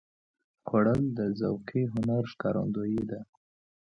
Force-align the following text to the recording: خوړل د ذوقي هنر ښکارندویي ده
خوړل 0.67 1.01
د 1.17 1.19
ذوقي 1.39 1.83
هنر 1.93 2.23
ښکارندویي 2.31 3.03
ده 3.09 3.19